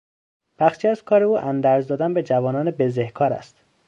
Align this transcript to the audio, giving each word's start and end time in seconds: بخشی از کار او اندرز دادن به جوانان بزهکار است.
بخشی 0.59 0.87
از 0.87 1.03
کار 1.03 1.23
او 1.23 1.37
اندرز 1.39 1.87
دادن 1.87 2.13
به 2.13 2.23
جوانان 2.23 2.71
بزهکار 2.71 3.33
است. 3.33 3.63